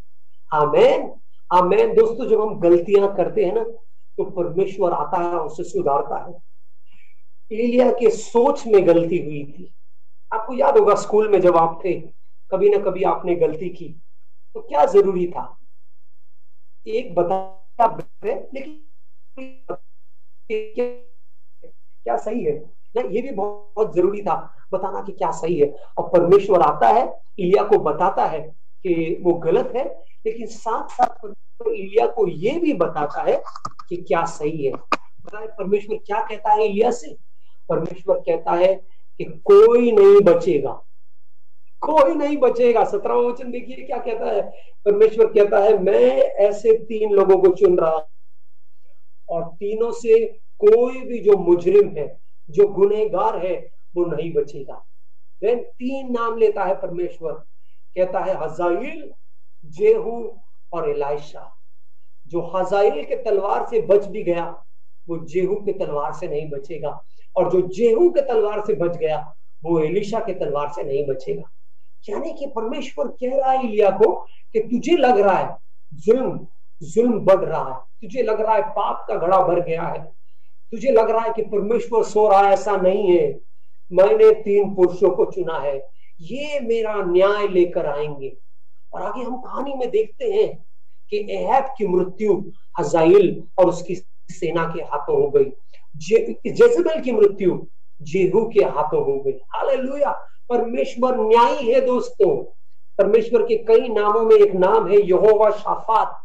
[0.53, 1.13] आमेन।
[1.53, 6.43] आमेन। दोस्तों, जब हम गलतियाँ करते हैं ना तो परमेश्वर आता है, उसे सुधारता है।
[7.53, 9.75] एलिया के सोच में गलती हुई थी।
[10.33, 12.01] आपको याद होगा, स्कूल में जब आप थे,
[12.51, 14.03] कभी ना कभी आपने गलती की।
[14.55, 15.58] तो क्या ज़रूरी था?
[16.89, 17.55] एक बता
[18.55, 18.85] लेकिन
[20.51, 22.53] क्या सही है?
[22.97, 24.35] ना ये भी बहुत, ज़रूरी था
[24.73, 25.67] बताना कि क्या सही है।
[25.99, 27.05] और परमेश्वर आता है
[27.39, 28.41] इलिया को बताता है
[28.85, 29.85] कि वो गलत है
[30.27, 31.27] लेकिन साथ साथ
[31.69, 33.43] इलिया को ये भी बताता है
[33.89, 34.73] कि क्या सही है
[35.35, 37.17] परमेश्वर क्या कहता है इलिया से?
[37.69, 40.73] परमेश्वर कहता है कि कोई नहीं बचेगा।
[41.81, 44.51] कोई नहीं बचेगा। सत्रह वचन देखिए क्या कहता है?
[44.85, 48.09] परमेश्वर कहता है, मैं ऐसे तीन लोगों को चुन रहा
[49.29, 50.27] और तीनों से
[50.59, 54.85] कोई भी जो मुजरिम है, जो गुनेगार है, वो नहीं बचेगा।
[55.43, 57.33] देन तीन नाम लेता है परमेश्वर।
[57.97, 59.13] कहता है, हजाइल,
[59.67, 60.41] जेहू
[60.73, 61.57] और इलाइशा।
[62.27, 64.65] जो हजाइल के तलवार से बच भी गया,
[65.09, 67.05] वो जेहू के तलवार से नहीं बचेगा।
[67.37, 71.51] और जो जेहू के तलवार से बच गया, वो एलिशा के तलवार से नहीं बचेगा।
[72.09, 74.13] यानी कि परमेश्वर कह रहा है इलिया को
[74.53, 75.57] कि तुझे लग रहा है
[75.95, 76.47] जुल्म
[76.83, 80.05] जुल्म बढ़ रहा है। तुझे लग रहा है पाप का घड़ा भर गया है।
[80.71, 83.41] तुझे लग रहा है कि परमेश्वर सो रहा है, ऐसा नहीं है।
[83.93, 85.89] मैंने तीन पुरुषों को चुना है।
[86.21, 88.37] ये मेरा न्याय लेकर आएँगे।
[88.93, 90.67] और आगे हम कहानी में देखते हैं
[91.11, 92.43] कि एहब की मृत्यु
[92.79, 93.95] हजाइल और उसकी
[94.31, 95.45] सेना के हाथों हो गई।
[95.97, 97.67] जेजबेल की मृत्यु
[98.03, 100.11] जेहू के हाथों हो गई हालेलुया।
[100.49, 102.45] परमेश्वर न्यायी है दोस्तों।
[102.99, 106.23] परमेश्वर के कई नामों में एक नाम है यहोवा शाफात।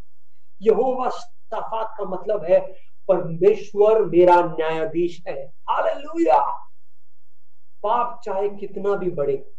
[0.62, 2.59] यहोवा शाफात का मतलब है,
[3.07, 6.69] परमेश्वर मेरा न्यायाधीश है। हालेलुया।
[7.83, 9.51] पाप चाहे कितना भी बढ़े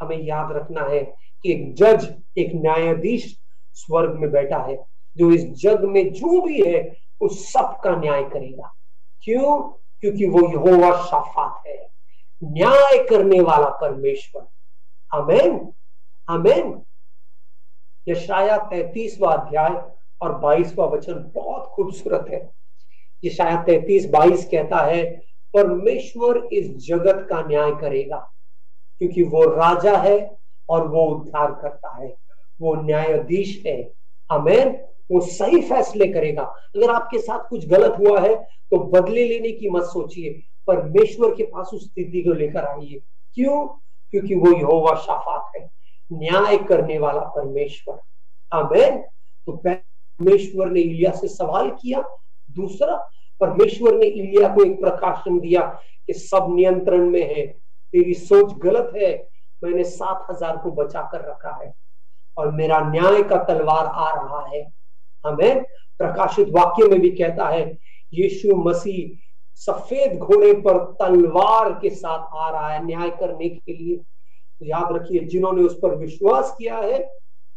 [0.00, 1.04] हमें याद रखना है
[1.42, 3.38] कि एक जज, एक न्यायाधीश
[3.72, 8.24] स्वर्ग में बैठा है। जो इस जग में जो भी है, उस सब का न्याय
[8.24, 8.74] करेगा।
[9.22, 9.81] क्यों?
[10.02, 11.90] क्योंकि वो यहोवा शाफात है।
[12.44, 14.46] न्याय करने वाला परमेश्वर।
[15.12, 15.72] अमेन
[16.28, 16.82] अमेन
[18.08, 19.82] यशाया तैतीसवा अध्याय
[20.20, 22.52] और बाईसवा वचन बहुत खूबसूरत है।
[23.24, 25.04] ये शायद तैतीस बाईस कहता है,
[25.54, 28.18] परमेश्वर इस जगत का न्याय करेगा,
[28.98, 30.36] क्योंकि वो राजा है
[30.68, 32.16] और वो उद्धार करता है।
[32.60, 33.82] वो न्यायाधीश है।
[34.30, 36.42] अमेन वो सही फैसले करेगा।
[36.76, 38.34] अगर आपके साथ कुछ गलत हुआ है
[38.72, 40.30] तो बदले लेने की मत सोचिए।
[40.66, 43.00] परमेश्वर के पास उस स्थिति को लेकर आइए।
[43.36, 43.66] क्यों?
[44.12, 45.68] क्योंकि वो यहोवा शाफात है।
[46.10, 48.00] न्याय करने वाला परमेश्वर।
[48.52, 48.98] अमेन
[49.46, 52.02] तो परमेश्वर ने इलिया से सवाल किया।
[52.50, 52.96] दूसरा,
[53.40, 55.60] परमेश्वर ने इलिया को एक प्रकाशन दिया
[56.06, 59.12] कि सब नियंत्रण में है। तेरी सोच गलत है।
[59.62, 61.72] मैंने सात हज़ार को बचा कर रखा है।
[62.36, 64.62] और मेरा न्याय का तलवार आ रहा है।
[65.26, 65.62] हमें
[65.98, 67.78] प्रकाशित वाक्य में भी कहता है,
[68.12, 74.00] यीशु मसीह सफ़ेद घोड़े पर तलवार के साथ आ रहा है न्याय करने के लिए।
[74.62, 77.12] याद रखिए, जिन्होंने उस पर विश्वास किया है,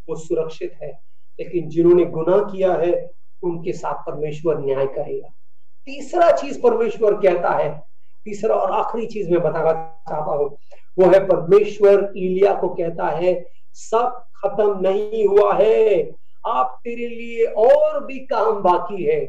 [0.09, 1.01] वो सुरक्षित है।
[1.39, 3.11] लेकिन जिन्होंने गुनाह किया है,
[3.43, 5.27] उनके साथ परमेश्वर न्याय करेगा।
[5.85, 7.83] तीसरा चीज़ परमेश्वर कहता है,
[8.25, 9.71] तीसरा और आखिरी चीज़ मैं बताना
[10.09, 10.57] चाहता हूँ,
[10.99, 16.15] वो है परमेश्वर इलिया को कहता है, सब खत्म नहीं हुआ है।
[16.47, 19.25] आप तेरे लिए और भी काम बाकी है।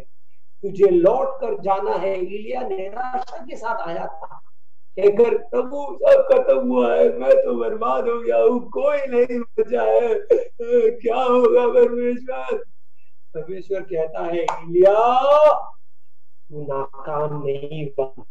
[0.63, 4.43] तुझे लौट कर जाना है। इलिया निराशा के साथ आया था।
[4.99, 9.83] कहकर, प्रभु, सब खत्म हुआ है। मैं तो बर्बाद हो गया हूँ। कोई नहीं बचा
[9.83, 10.15] है।
[10.93, 12.65] क्या होगा परमेश्वर?
[13.35, 14.95] परमेश्वर कहता है इलिया
[16.51, 18.25] तू नाकाम नहीं हुआ।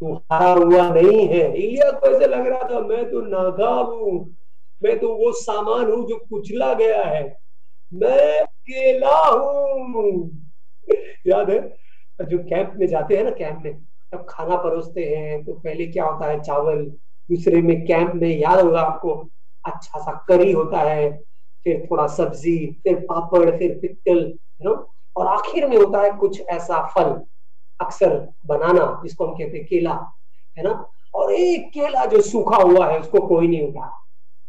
[0.00, 4.36] तू हारा हुआ नहीं है। इलिया को ऐसे लग रहा था, मैं तो नाकाम हूँ।
[4.82, 7.43] मैं तो वो सामान हूँ जो कुचला गया है।
[7.92, 10.30] मैं अकेला हूँ।
[11.26, 11.60] याद है?
[12.20, 13.74] जो कैंप में जाते हैं ना कैंप में,
[14.12, 16.84] तब खाना परोसते हैं तो पहले क्या होता है, चावल
[17.30, 19.14] दूसरे में कैंप में याद होगा आपको
[19.64, 21.10] अच्छा सा करी होता है,
[21.64, 24.18] फिर थोड़ा सब्ज़ी, फिर पापड़, फिर पिक्कल
[24.60, 24.72] है ना
[25.16, 27.10] और आखिर में होता है कुछ ऐसा फल,
[27.80, 29.94] अक्सर बनाना, जिसको हम कहते हैं केला,
[30.56, 30.90] है ना?
[31.14, 33.90] और एक केला जो सूखा हुआ है, उसको कोई नहीं उठा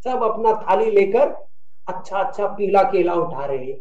[0.05, 1.29] सब अपना थाली लेकर
[1.87, 3.77] अच्छा अच्छा पीला केला उठा रहे हैं।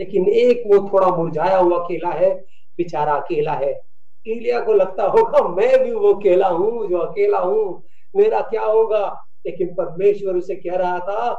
[0.00, 2.34] लेकिन एक वो थोड़ा मुरझाया हुआ केला है,
[2.78, 3.82] बेचारा अकेला है।
[4.26, 7.82] इलिया को लगता होगा, मैं भी वो केला हूँ, जो अकेला हूँ।
[8.16, 9.26] मेरा क्या होगा?
[9.46, 11.34] लेकिन परमेश्वर उसे कह रहा था,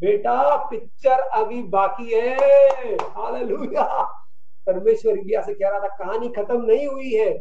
[0.00, 2.36] बेटा पिक्चर अभी बाकी है।
[4.66, 7.38] परमेश्वर इंडिया से कह रहा था, कहानी खत्म नहीं हुई है।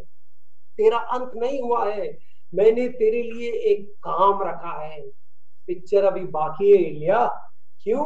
[0.78, 2.18] तेरा अंत नहीं हुआ है।
[2.56, 5.02] मैंने तेरे लिए एक काम रखा है।
[5.68, 7.45] पिक्चर अभी बाकी है, इलिया।
[7.84, 8.04] क्यों?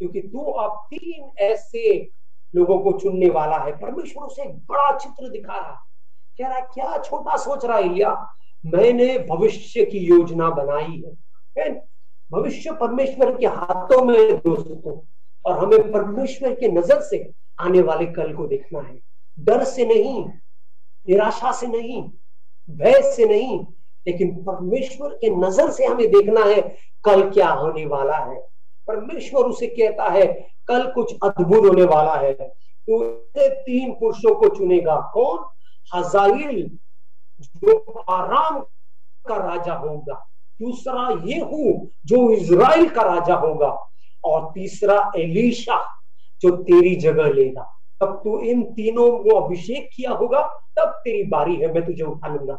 [0.00, 1.96] क्योंकि तू अब तीन ऐसे
[2.54, 5.80] लोगों को चुनने वाला है। परमेश्वर उसे एक बड़ा चित्र दिखा रहा
[6.38, 8.10] कह रहा क्या छोटा सोच रहा इलिया?
[8.64, 11.02] मैंने भविष्य की योजना बनाई
[11.58, 11.70] है।
[12.30, 14.98] भविष्य परमेश्वर के हाथों में दोस्तों,
[15.44, 17.18] और हमें परमेश्वर की नज़र से
[17.58, 18.98] आने वाले कल को देखना है।
[19.38, 22.02] डर से नहीं, निराशा से नहीं,
[22.68, 23.58] भय से नहीं,
[24.06, 26.60] लेकिन परमेश्वर के नज़र से हमें देखना है
[27.04, 28.36] कल क्या होने वाला है।
[28.88, 32.32] परमेश्वर उसे कहता है, कल कुछ अद्भुत होने वाला है।
[32.90, 35.44] तो तीन पुरुषों को चुनेगा। कौन?
[35.94, 36.78] हजाइल
[37.40, 38.60] जो आराम
[39.28, 40.28] का राजा होगा।
[40.62, 43.90] दूसरा ये हूँ, जो इज़राइल का राजा होगा।
[44.24, 45.84] और तीसरा एलिशा,
[46.42, 50.42] जो तेरी जगह लेगा। तब तू इन तीनों को अभिषेक किया होगा,
[50.76, 52.54] तब तेरी बारी है, मैं तुझे उठा लूँगा।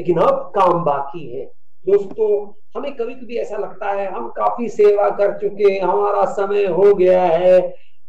[0.00, 1.52] लेकिन अब काम बाकी है।
[1.86, 6.64] दोस्तों, हमें कभी कभी ऐसा लगता है, हम काफ़ी सेवा कर चुके हैं, हमारा समय
[6.64, 7.60] हो गया है,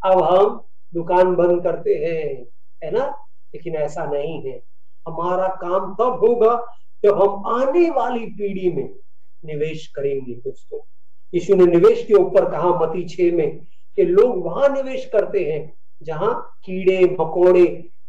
[0.06, 2.46] अब हम दुकान बंद करते हैं,
[2.84, 3.06] है ना?
[3.56, 4.64] लेकिन ऐसा नहीं है।
[5.08, 6.66] हमारा काम तब होगा
[7.06, 8.90] जब हम आने वाली पीढ़ी में
[9.46, 10.80] निवेश करेंगे, दोस्तों।
[11.34, 13.58] यीशु ने निवेश के ऊपर कहा मती छे में,
[13.96, 17.66] कि लोग वहाँ निवेश करते हैं, जहाँ कीड़े, मकोड़े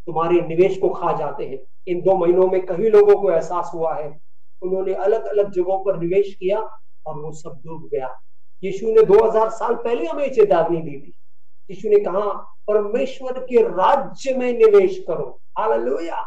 [0.07, 3.95] तुम्हारे निवेश को खा जाते हैं। इन दो महीनों में कई लोगों को एहसास हुआ
[3.95, 4.30] है
[4.63, 6.59] उन्होंने अलग अलग जगहों पर निवेश किया
[7.07, 8.21] और वो सब डूब गया।
[8.65, 11.15] यीशु ने 2000 साल पहले हमें चेतावनी दी थी।
[11.71, 12.33] यीशु ने कहा,
[12.69, 16.23] परमेश्वर के राज्य में निवेश करो। हालेलुया।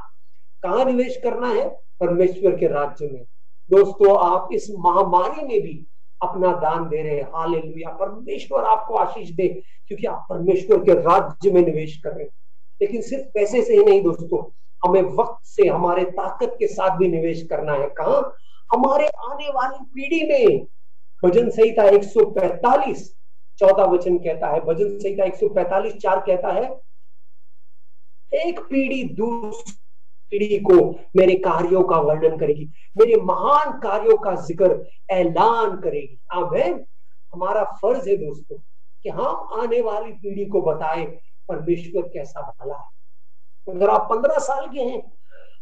[0.64, 1.70] कहा निवेश करना है?
[2.00, 3.24] परमेश्वर के राज्य में।
[3.70, 5.88] दोस्तों, आप इस महामारी में भी
[6.22, 11.52] अपना दान दे रहे हैं। हालेलुया। परमेश्वर आपको आशीष दे, क्योंकि आप परमेश्वर के राज्य
[11.52, 12.32] में निवेश कर रहे हैं।
[12.82, 14.52] लेकिन सिर्फ़ पैसे से ही नहीं, दोस्तों।
[14.84, 18.18] हमें वक्त से हमारे ताकत के साथ भी निवेश करना है। कहा?
[18.70, 20.66] हमारे आने वाली पीढ़ी में।
[21.24, 23.10] भजन संहिता 145
[23.60, 26.64] चौथा वचन कहता है। भजन संहिता 145 चार कहता है,
[28.32, 29.74] एक पीढ़ी दूसरी
[30.32, 30.76] पीढ़ी को
[31.16, 32.66] मेरे कार्यों का वर्णन करेगी।
[32.98, 36.86] मेरे महान कार्यों का ज़िक्र ऐलान करेगी। आमेन।
[37.34, 38.58] हमारा फ़र्ज़ है दोस्तों
[39.04, 41.06] कि हम आने वाली पीढ़ी को बताएँ,
[41.50, 43.03] परमेश्वर कैसा भला है।
[43.70, 45.02] अगर आप पंद्रह साल के हैं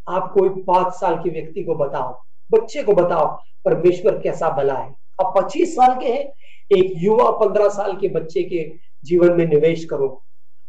[0.10, 2.20] आप कोई पाँच साल के व्यक्ति को बताओ
[2.52, 3.26] बच्चे को बताओ
[3.66, 4.90] परमेश्वर कैसा भला है।
[5.22, 6.24] आप पच्चीस साल के हैं
[6.72, 8.72] एक युवा पंद्रह साल के बच्चे के
[9.06, 10.08] जीवन में निवेश करो।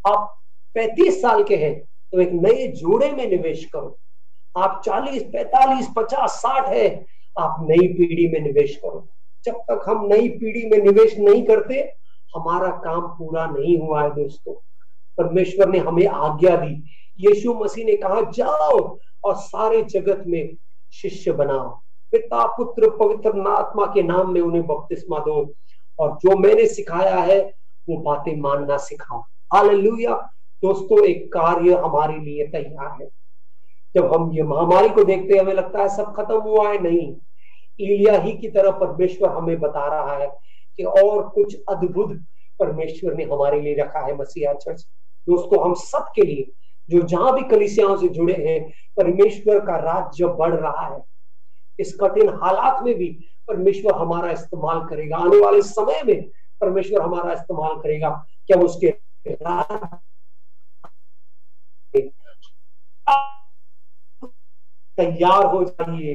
[0.05, 0.39] आप
[0.77, 1.75] पैंतीस साल के हैं
[2.13, 3.99] तो एक नए जोड़े में निवेश करो।
[4.57, 6.87] आप 40, 45, 50, 60 है
[7.37, 9.07] आप नई पीढ़ी में निवेश करो।
[9.45, 11.81] जब तक हम नई पीढ़ी में निवेश नहीं करते
[12.37, 14.55] हमारा काम पूरा नहीं हुआ है दोस्तों।
[15.19, 16.83] परमेश्वर ने हमें आज्ञा दी
[17.23, 20.57] यीशु मसीह ने कहा, जाओ और सारे जगत में
[20.93, 21.81] शिष्य बनाओ।
[22.13, 25.55] पिता, पुत्र, पवित्र आत्मा के नाम में उन्हें बपतिस्मा दो
[25.99, 27.55] और जो मैंने सिखाया है,
[27.89, 29.21] वो बातें मानना सिखाओ।
[29.55, 30.15] हालेलुया।
[30.63, 33.09] दोस्तों, एक कार्य हमारे लिए तैयार है।
[33.97, 37.17] जब हम ये महामारी को देखते हैं, हमें लगता है सब खत्म हुआ है। नहीं।
[37.81, 40.29] इलिया ही की तरह परमेश्वर हमें बता रहा है
[40.77, 42.21] कि और कुछ अद्भुत
[42.59, 44.83] परमेश्वर ने हमारे लिए रखा है, मसीहा चर्च।
[45.29, 46.53] दोस्तों, हम सब के लिए
[46.93, 48.61] जो जहाँ भी कलिसियाओं से जुड़े हैं,
[48.97, 51.03] परमेश्वर का राज्य बढ़ रहा है।
[51.79, 53.09] इस कठिन हालात में भी
[53.49, 56.23] परमेश्वर हमारा इस्तेमाल करेगा। आने वाले समय में
[56.61, 58.11] परमेश्वर हमारा इस्तेमाल करेगा
[58.47, 58.91] क्या उसके
[64.99, 66.15] तैयार हो जाइए।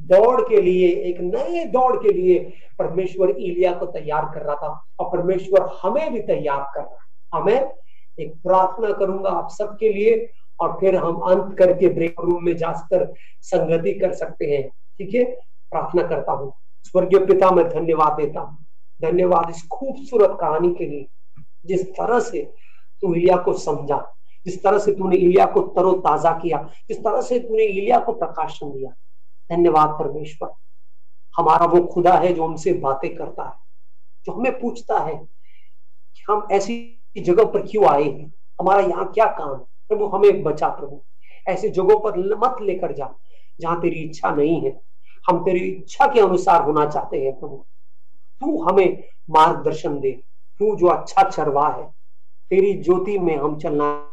[0.00, 2.38] दौड़ के लिए, एक नए दौड़ के लिए
[2.78, 6.98] परमेश्वर इलिया को तैयार कर रहा था और परमेश्वर हमें भी तैयार कर रहा है।
[7.32, 7.72] हमें
[8.20, 13.14] एक प्रार्थना करूँगा आप सबके लिए और फिर हम अंत करके ब्रेक रूम में जाकर
[13.42, 15.24] संगति कर सकते हैं। ठीक है?
[15.70, 16.52] प्रार्थना करता हूँ।
[16.84, 18.64] स्वर्गीय पिता, मैं धन्यवाद देता हूँ।
[19.02, 21.06] धन्यवाद इस खूबसूरत कहानी के लिए,
[21.66, 22.54] जिस तरह से
[23.00, 24.14] तू इलिया को समझा,
[24.46, 28.70] जिस तरह से तूने इलिया को तरोताजा किया, जिस तरह से तूने इलिया को प्रकाशन
[28.70, 28.90] दिया।
[29.56, 30.52] धन्यवाद परमेश्वर।
[31.36, 33.52] हमारा वो खुदा है जो हमसे बातें करता है,
[34.26, 35.16] जो हमें पूछता है
[36.14, 38.34] कि हम ऐसी जगह पर क्यों आए हैं?
[38.60, 41.02] हमारा यहाँ क्या काम प्रभु, हमें बचा प्रभु।
[41.48, 43.14] ऐसे जगहों पर मत लेकर जा,
[43.60, 44.80] जहाँ तेरी इच्छा नहीं है।
[45.28, 47.56] हम तेरी इच्छा के अनुसार होना चाहते हैं, प्रभु।
[48.40, 50.10] तू हमें मार्गदर्शन दे।
[50.58, 51.94] तू जो अच्छा चरवा है,
[52.50, 54.10] तेरी ज्योति में हम चलना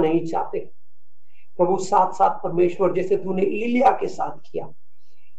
[0.00, 0.58] नहीं चाहते।
[1.56, 4.72] प्रभु साथ साथ परमेश्वर, जैसे तूने इलिया के साथ किया,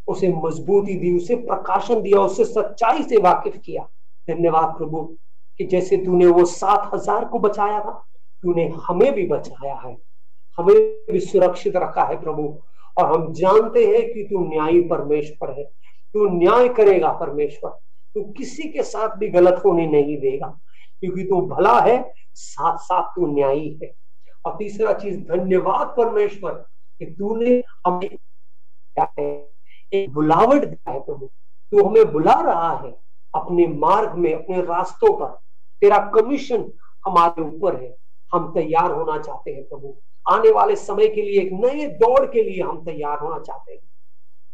[0.07, 3.83] उसे मजबूती दी, उसे प्रकाशन दिया, उसे सच्चाई से वाकिफ किया।
[4.29, 5.17] धन्यवाद, प्रभु।
[5.61, 8.05] कि जैसे तूने वो सात हज़ार को बचाया था,
[8.43, 9.97] तूने हमें भी बचाया है।
[10.57, 10.75] हमें
[11.11, 12.59] भी सुरक्षित रखा है प्रभु।
[12.97, 15.63] और हम जानते हैं कि तू न्यायी परमेश्वर है।
[16.13, 17.69] तू न्याय करेगा परमेश्वर।
[18.15, 20.59] तू किसी के साथ भी गलत होने नहीं देगा।
[20.99, 23.93] क्योंकि तू भला है साथ साथ तू न्यायी है।
[24.45, 26.51] और तीसरा चीज़, धन्यवाद परमेश्वर
[26.99, 28.17] कि तूने हमें
[29.93, 31.25] एक बुलावट दिया है प्रभु।
[31.71, 32.99] तू हमें बुला रहा है
[33.35, 35.50] अपने मार्ग में, अपने रास्तों पर।
[35.81, 36.71] तेरा कमीशन
[37.05, 37.95] हमारे ऊपर है।
[38.33, 39.95] हम तैयार होना चाहते हैं प्रभु।
[40.29, 43.79] आने वाले समय के लिए, एक नए दौड़ के लिए हम तैयार होना चाहते हैं।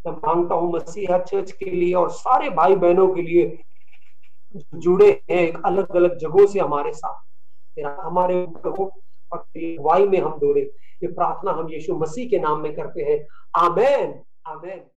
[0.06, 3.58] मैं माँगता हूँ मसीहा चर्च के लिए और सारे भाई बहनों के लिए
[4.76, 7.13] जुड़े हैं एक अलग अलग जगहों से हमारे साथ।
[7.76, 8.44] तेरा हमारे
[9.78, 10.62] वाई में हम दौड़े।
[11.04, 14.82] ये प्रार्थना हम यीशु मसीह के नाम में करते हैं। आमेन। आमेन।